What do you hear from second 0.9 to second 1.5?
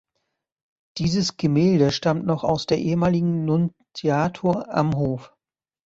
Dieses